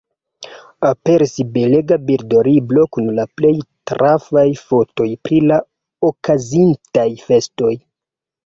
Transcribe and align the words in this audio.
Aperis 0.87 1.33
belega 1.57 1.97
bildlibro 2.07 2.85
kun 2.97 3.11
la 3.19 3.25
plej 3.41 3.53
trafaj 3.91 4.47
fotoj 4.71 5.07
pri 5.29 5.43
la 5.53 5.61
okazintaj 6.11 7.09
festoj. 7.29 7.73